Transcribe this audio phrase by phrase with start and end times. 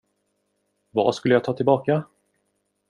[0.91, 2.03] Vad skulle jag ta tillbaka?